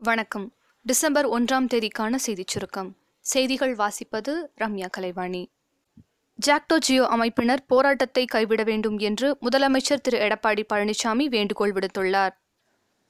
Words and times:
வணக்கம். 0.00 0.54
டிசம்பர் 0.82 1.28
ஒன்றாம் 1.28 1.66
தேதிக்கான 1.66 2.14
செய்திச் 2.14 2.46
சுருக்கம். 2.46 2.96
செய்திகள் 3.20 3.76
வாசிப்பது 3.76 4.46
ரம்யா 4.60 4.86
கலைவாணி. 4.96 5.50
ஜாக்டோ 6.46 6.78
ஜியோ 6.78 7.04
அமைப்பினர் 7.04 7.58
போராட்டத்தை 7.66 8.24
கைவிட 8.24 8.62
வேண்டும் 8.62 8.98
என்று 8.98 9.38
முதலமைச்சர் 9.42 10.00
திரு. 10.02 10.18
எடப்பாடி 10.18 10.64
பழனிசாமி 10.74 11.24
வேண்டுகோள் 11.24 11.72
விடுத்துள்ளார். 11.72 12.30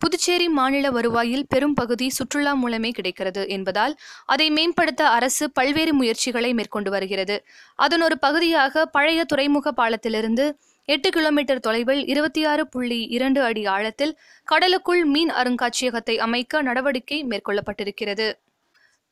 புதுச்சேரி 0.00 0.48
மாநில 0.48 0.90
வருவாயில் 0.90 1.46
பெரும் 1.48 1.74
பகுதி 1.74 2.06
சுற்றுலா 2.08 2.52
மூலமே 2.52 2.90
கிடைக்கிறது 2.90 3.48
என்பதால் 3.48 3.94
அதை 4.26 4.50
மேம்படுத்த 4.50 5.08
அரசு 5.08 5.50
பல்வேறு 5.50 5.94
முயற்சிகளை 5.94 6.54
மேற்கொண்டு 6.54 6.90
வருகிறது. 6.90 7.36
அதன் 7.74 8.00
ஒரு 8.00 8.18
பகுதியாக 8.18 8.86
பழைய 8.86 9.24
துறைமுக 9.24 9.72
பாலத்திலிருந்து 9.72 10.46
எட்டு 10.84 11.10
கிலோமீட்டர் 11.10 11.60
தொலைவில் 11.60 12.06
இருபத்தி 12.06 12.44
ஆறு 12.44 12.68
புள்ளி 12.68 13.00
இரண்டு 13.06 13.42
அடி 13.42 13.66
ஆழத்தில் 13.66 14.18
கடலுக்குள் 14.44 15.04
மீன் 15.04 15.30
அருங்காட்சியகத்தை 15.30 16.16
அமைக்க 16.16 16.62
நடவடிக்கை 16.62 17.18
மேற்கொள்ளப்பட்டிருக்கிறது. 17.24 18.28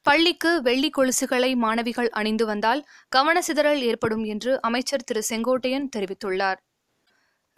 பள்ளிக்கு 0.03 0.63
வெள்ளி 0.63 0.91
கொலுசுகளை 0.97 1.57
மாணவிகள் 1.57 2.09
அணிந்து 2.11 2.47
வந்தால் 2.47 2.85
கவனசிதறல் 3.17 3.81
ஏற்படும் 3.81 4.25
என்று 4.25 4.61
அமைச்சர் 4.61 5.05
திரு 5.05 5.23
செங்கோட்டையன் 5.31 5.89
தெரிவித்துள்ளார். 5.97 6.61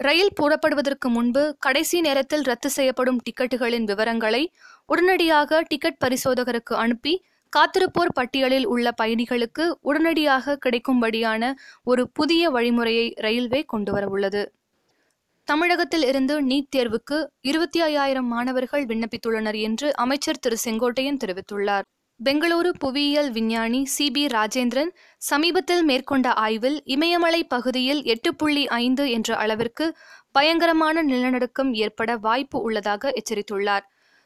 ரயில் 0.01 0.35
போடப்படுவதற்கு 0.35 1.09
முன்பு 1.09 1.43
கடைசி 1.59 2.01
நேரத்தில் 2.01 2.43
ரத்து 2.43 2.71
செய்யப்படும் 2.71 3.19
டிக்கெட்டுகளின் 3.23 3.85
விவரங்களை 3.85 4.43
உடனடியாக 4.87 5.61
டிக்கெட் 5.63 5.99
பரிசோதகருக்கு 6.05 6.75
அனுப்பி 6.75 7.15
காத்திருப்போர் 7.53 8.15
பட்டியலில் 8.15 8.67
உள்ள 8.67 8.93
பயணிகளுக்கு 9.03 9.65
உடனடியாக 9.81 10.59
கிடைக்கும்படியான 10.67 11.53
ஒரு 11.85 12.09
புதிய 12.09 12.51
வழிமுறையை 12.51 13.07
ரயில்வே 13.17 13.67
கொண்டுவரவுள்ளது 13.73 14.43
தமிழகத்தில் 15.49 16.07
இருந்து 16.07 16.35
நீட் 16.43 16.73
தேர்வுக்கு 16.77 17.19
இருபத்தி 17.41 17.81
ஐயாயிரம் 17.81 18.27
மாணவர்கள் 18.27 18.87
விண்ணப்பித்துள்ளனர் 18.87 19.59
என்று 19.61 19.89
அமைச்சர் 19.97 20.39
திரு 20.39 20.57
செங்கோட்டையன் 20.65 21.21
தெரிவித்துள்ளார். 21.25 21.87
பெங்களூரு 22.25 22.69
புவியியல் 22.79 23.31
விஞ்ஞானி 23.31 23.85
சி 23.85 24.11
பி 24.11 24.27
ராஜேந்திரன் 24.27 24.91
சமீபத்தில் 25.17 25.85
மேற்கொண்ட 25.85 26.33
ஆய்வில் 26.33 26.81
இமயமலை 26.85 27.45
பகுதியில் 27.45 28.05
எட்டு 28.05 28.35
புள்ளி 28.35 28.67
ஐந்து 28.67 29.11
என்ற 29.11 29.37
அளவிற்கு 29.37 29.97
பயங்கரமான 30.33 31.03
நிலநடுக்கம் 31.03 31.75
ஏற்பட 31.75 32.17
வாய்ப்பு 32.17 32.61
உள்ளதாக 32.61 33.13
எச்சரித்துள்ளார். 33.13 33.81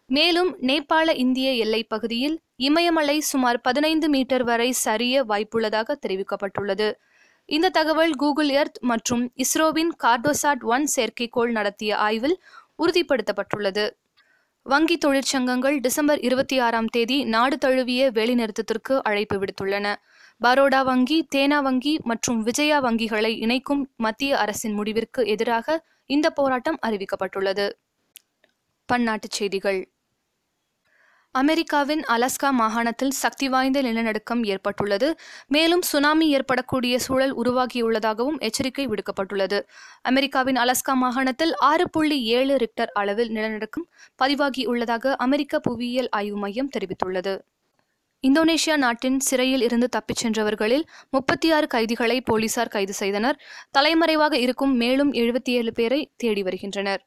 மேலும் 0.07 0.59
நேபாள 0.61 1.15
இந்திய 1.17 1.53
எல்லைப் 1.53 1.89
பகுதியில் 1.89 2.41
இமயமலை 2.57 3.21
சுமார் 3.21 3.61
பதினைந்து 3.61 4.09
மீட்டர் 4.09 4.45
வரை 4.45 4.73
சரிய 4.73 5.25
வாய்ப்புள்ளதாக 5.25 5.97
தெரிவிக்கப்பட்டுள்ளது. 6.07 6.93
இந்த 7.45 7.69
தகவல் 7.69 8.15
கூகுள் 8.15 8.49
எர்த் 8.49 8.79
மற்றும் 8.81 9.33
இஸ்ரோவின் 9.35 9.93
கார்டோசாட் 10.03 10.65
ஒன் 10.65 10.89
செயற்கைக்கோள் 10.97 11.51
நடத்திய 11.51 11.97
ஆய்வில் 11.97 12.43
உறுதிப்படுத்தப்பட்டுள்ளது. 12.79 13.91
வங்கி 14.63 14.99
தொழிற்சங்கங்கள் 14.99 15.81
டிசம்பர் 15.81 16.21
இருபத்தி 16.21 16.59
ஆறாம் 16.59 16.87
தேதி 16.87 17.25
நாடு 17.25 17.59
தழுவிய 17.59 18.11
வேலைநிறுத்தத்திற்கு 18.11 19.01
அழைப்பு 19.03 19.37
விடுத்துள்ளன. 19.39 19.95
பரோடா 20.41 20.85
வங்கி 20.85 21.27
தேனா 21.35 21.63
வங்கி 21.63 22.01
மற்றும் 22.05 22.43
விஜயா 22.43 22.83
வங்கிகளை 22.83 23.37
இணைக்கும் 23.37 23.93
மத்திய 23.97 24.39
அரசின் 24.39 24.73
முடிவிற்கு 24.73 25.27
எதிராக 25.27 25.85
இந்த 26.07 26.31
போராட்டம் 26.31 26.79
அறிவிக்கப்பட்டுள்ளது. 26.87 27.71
பன்னாட்டுச் 28.93 29.37
செய்திகள். 29.39 29.93
அமெரிக்காவின் 31.35 32.03
அலாஸ்கா 32.09 32.51
மாகாணத்தில் 32.51 33.11
சக்தி 33.11 33.49
வாய்ந்த 33.49 33.83
நிலநடுக்கம் 33.83 34.45
ஏற்பட்டுள்ளது. 34.45 35.19
மேலும் 35.47 35.83
சுனாமி 35.83 36.29
ஏற்படக்கூடிய 36.29 36.99
சூழல் 36.99 37.33
உருவாகியுள்ளதாகவும் 37.37 38.39
எச்சரிக்கை 38.39 38.89
விடுக்கப்பட்டுள்ளது. 38.89 39.63
அமெரிக்காவின் 40.03 40.57
அலாஸ்கா 40.57 40.95
மாகாணத்தில் 40.95 41.55
ஆறு 41.55 41.91
புள்ளி 41.91 42.23
ஏழு 42.23 42.57
ரிக்டர் 42.57 42.93
அளவில் 42.93 43.29
நிலநடுக்கம் 43.29 43.87
பதிவாகியுள்ளதாக 44.23 45.15
அமெரிக்க 45.17 45.61
புவியியல் 45.61 46.09
ஆய்வு 46.09 46.37
மையம் 46.37 46.71
தெரிவித்துள்ளது. 46.79 47.35
இந்தோனேஷியா 48.25 48.77
நாட்டின் 48.77 49.21
சிறையில் 49.21 49.63
இருந்து 49.63 49.89
தப்பிச் 49.89 50.27
சென்றவர்களில் 50.27 50.85
முப்பத்தி 51.11 51.51
ஆறு 51.53 51.67
கைதிகளை 51.67 52.21
போலீசார் 52.21 52.69
கைது 52.69 52.93
செய்தனர். 52.93 53.41
தலைமறைவாக 53.71 54.35
இருக்கும் 54.39 54.75
மேலும் 54.75 55.13
எழுபத்தி 55.13 55.51
ஏழு 55.51 55.73
பேரை 55.73 56.13
தேடி 56.17 56.43
வருகின்றனர். 56.43 57.03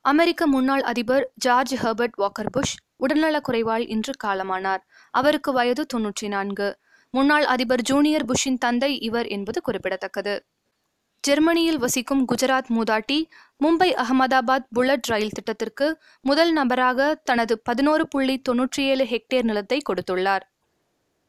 அமெரிக்க 0.00 0.46
முன்னாள் 0.46 0.82
அதிபர் 0.82 1.30
ஜார்ஜ் 1.34 1.74
ஹெர்பர்ட் 1.74 2.16
வாக்கர் 2.16 2.52
புஷ் 2.52 2.76
உடல்நலக் 2.98 3.48
குறைவால் 3.48 3.88
இன்று 3.88 4.12
காலமானார். 4.24 4.82
அவருக்கு 5.10 5.52
வயது 5.52 5.86
தொன்னூற்றி 5.94 6.28
நான்கு 6.28 6.78
முன்னாள் 7.10 7.44
அதிபர் 7.44 7.82
ஜூனியர் 7.82 8.24
புஷ்ஷின் 8.24 8.58
தந்தை 8.58 9.00
இவர் 9.00 9.26
என்பது 9.26 9.62
குறிப்பிடத்தக்கது. 9.62 10.44
ஜெர்மனியில் 11.22 11.78
வசிக்கும் 11.78 12.26
குஜராத் 12.28 12.68
மூதாட்டி 12.68 13.24
மும்பை 13.64 13.90
அகமதாபாத் 13.94 14.66
புல்லட் 14.72 15.06
ரயில் 15.06 15.30
திட்டத்திற்கு 15.30 15.98
முதல் 16.20 16.52
நபராக 16.52 17.14
தனது 17.24 17.58
பதினோரு 17.58 18.08
புள்ளி 18.08 18.42
தொன்னூற்றி 18.48 18.80
ஏழு 18.80 19.04
ஹெக்டேர் 19.04 19.42
நிலத்தை 19.42 19.82
கொடுத்துள்ளார். 19.82 20.40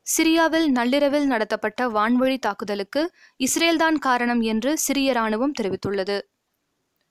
சிரியாவில் 0.02 0.68
நள்ளிரவில் 0.68 1.28
நடத்தப்பட்ட 1.28 1.88
வான்வழி 1.88 2.38
தாக்குதலுக்கு 2.40 3.12
இஸ்ரேல்தான் 3.38 3.98
காரணம் 3.98 4.42
என்று 4.42 4.78
சிரிய 4.78 5.14
ராணுவம் 5.14 5.52
தெரிவித்துள்ளது. 5.62 6.22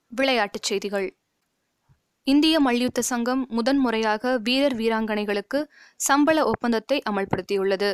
விளையாட்டுச் 0.09 0.63
செய்திகள். 0.63 1.17
இந்திய 2.31 2.57
மல்யுத்த 2.61 3.01
சங்கம் 3.03 3.43
முதன்முறையாக 3.49 4.33
வீரர் 4.47 4.75
வீராங்கனைகளுக்கு 4.77 5.59
சம்பள 6.07 6.39
ஒப்பந்தத்தை 6.45 6.97
அமல்படுத்தியுள்ளது. 7.11 7.91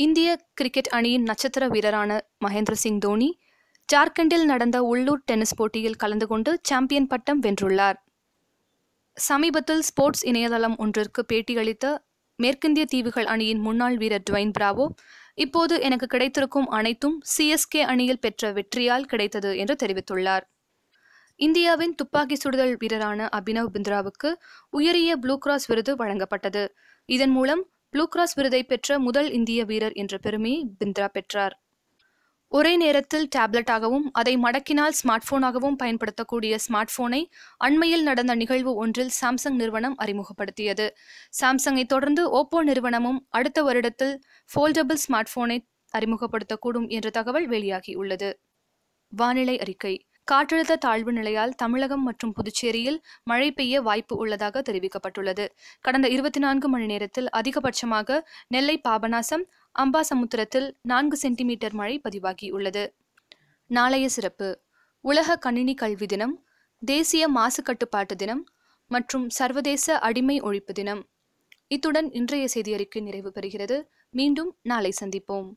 இந்திய 0.00 0.28
கிரிக்கெட் 0.54 0.88
அணியின் 0.88 1.22
நட்சத்திர 1.22 1.64
வீரரான 1.68 2.10
மகேந்திர 2.44 2.76
சிங் 2.84 2.98
தோனி 2.98 3.28
ஜார்க்கண்டில் 3.88 4.46
நடந்த 4.52 4.78
உள்ளூர் 4.82 5.22
டென்னிஸ் 5.24 5.54
போட்டியில் 5.56 5.98
கலந்து 6.04 6.26
கொண்டு 6.26 6.52
சாம்பியன் 6.62 7.06
பட்டம் 7.06 7.42
வென்றுள்ளார். 7.42 7.98
சமீபத்தில் 9.16 9.82
ஸ்போர்ட்ஸ் 9.82 10.24
இணையதளம் 10.24 10.78
ஒன்றிற்கு 10.78 11.24
பேட்டியளித்த 11.32 11.92
மேற்கிந்திய 12.38 12.86
தீவுகள் 12.94 13.30
அணியின் 13.34 13.62
முன்னாள் 13.66 13.96
வீரர் 13.96 14.26
டுவைன் 14.30 14.56
பிராவோ 14.58 14.88
இப்போது 15.46 15.74
எனக்கு 15.80 16.06
கிடைத்திருக்கும் 16.06 16.68
அனைத்தும் 16.78 17.18
சிஎஸ்கே 17.34 17.84
அணியில் 17.92 18.24
பெற்ற 18.24 18.52
வெற்றியால் 18.52 19.08
கிடைத்தது 19.12 19.52
என்று 19.56 19.76
தெரிவித்துள்ளார். 19.82 20.44
இந்தியாவின் 21.36 21.94
துப்பாக்கி 21.94 22.34
சுடுதல் 22.34 22.76
வீரரான 22.78 23.28
அபினவ் 23.32 23.70
பிந்த்ராவுக்கு 23.74 24.34
உயரிய 24.70 25.16
ப்ளூ 25.16 25.38
கிராஸ் 25.38 25.66
விருது 25.66 25.96
வழங்கப்பட்டது. 25.96 26.68
இதன் 27.06 27.30
மூலம் 27.30 27.62
ப்ளூ 27.90 28.04
கிராஸ் 28.06 28.34
விருதை 28.34 28.64
பெற்ற 28.64 28.98
முதல் 28.98 29.30
இந்திய 29.30 29.64
வீரர் 29.64 29.92
என்ற 29.92 30.18
பெருமையை 30.18 30.66
பிந்த்ரா 30.84 31.08
பெற்றார். 31.08 31.62
ஒரே 32.48 32.76
நேரத்தில் 32.76 33.28
டேப்லெட்டாகவும் 33.36 34.06
அதை 34.12 34.36
மடக்கினால் 34.36 34.96
ஸ்மார்ட் 35.00 35.28
போனாகவும் 35.30 35.76
பயன்படுத்தக்கூடிய 35.76 36.58
ஸ்மார்ட் 36.68 36.94
போனை 36.96 37.30
அண்மையில் 37.56 38.02
நடந்த 38.02 38.34
நிகழ்வு 38.34 38.74
ஒன்றில் 38.74 39.10
சாம்சங் 39.20 39.58
நிறுவனம் 39.62 39.96
அறிமுகப்படுத்தியது. 39.98 40.88
சாம்சங்கை 41.40 41.86
தொடர்ந்து 41.86 42.24
ஓப்போ 42.42 42.62
நிறுவனமும் 42.62 43.26
அடுத்த 43.30 43.62
வருடத்தில் 43.62 44.14
ஃபோல்டபிள் 44.54 45.02
ஸ்மார்ட் 45.08 45.34
போனை 45.34 45.66
அறிமுகப்படுத்தக்கூடும் 45.98 46.88
என்ற 46.88 47.10
தகவல் 47.10 47.48
வெளியாகியுள்ளது. 47.48 48.32
வானிலை 49.08 49.58
அறிக்கை. 49.58 50.06
காற்றழுத்த 50.30 50.74
தாழ்வு 50.76 51.12
நிலையால் 51.12 51.54
தமிழகம் 51.54 52.02
மற்றும் 52.02 52.32
புதுச்சேரியில் 52.32 52.98
மழை 53.24 53.52
பெய்ய 53.52 53.80
வாய்ப்பு 53.80 54.16
உள்ளதாக 54.16 54.62
தெரிவிக்கப்பட்டுள்ளது. 54.62 55.44
கடந்த 55.80 56.08
இருபத்தி 56.08 56.40
நான்கு 56.40 56.68
மணி 56.68 56.86
நேரத்தில் 56.86 57.28
அதிகபட்சமாக 57.36 58.20
நெல்லை 58.48 58.80
பாபநாசம் 58.88 59.44
அம்பாசமுத்திரத்தில் 59.78 60.68
நான்கு 60.82 61.16
சென்டிமீட்டர் 61.16 61.72
மழை 61.72 62.00
பதிவாகியுள்ளது. 62.08 62.84
நாளைய 63.66 64.08
சிறப்பு. 64.08 64.60
உலக 65.00 65.36
கணினி 65.36 65.74
கல்வி 65.74 66.06
தினம் 66.06 66.34
தேசிய 66.82 67.28
மாசு 67.28 67.62
கட்டுப்பாட்டு 67.62 68.16
தினம் 68.16 68.44
மற்றும் 68.90 69.30
சர்வதேச 69.30 69.98
அடிமை 69.98 70.40
ஒழிப்பு 70.40 70.72
தினம். 70.72 71.08
இத்துடன் 71.66 72.10
இன்றைய 72.12 72.46
செய்தியறிக்கை 72.54 73.02
நிறைவு 73.02 73.32
பெறுகிறது. 73.34 73.76
மீண்டும் 74.10 74.56
நாளை 74.62 74.92
சந்திப்போம். 75.04 75.50